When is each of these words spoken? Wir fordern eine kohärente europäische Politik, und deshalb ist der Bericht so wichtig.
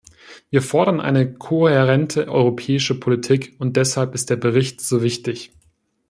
Wir 0.49 0.63
fordern 0.63 0.99
eine 0.99 1.31
kohärente 1.31 2.27
europäische 2.27 2.99
Politik, 2.99 3.53
und 3.59 3.77
deshalb 3.77 4.15
ist 4.15 4.31
der 4.31 4.35
Bericht 4.35 4.81
so 4.81 5.03
wichtig. 5.03 5.51